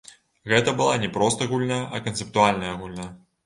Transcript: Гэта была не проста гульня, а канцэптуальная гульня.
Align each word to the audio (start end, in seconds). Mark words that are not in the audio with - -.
Гэта 0.53 0.73
была 0.79 0.95
не 1.03 1.11
проста 1.19 1.49
гульня, 1.53 1.79
а 1.95 2.03
канцэптуальная 2.09 2.77
гульня. 2.85 3.11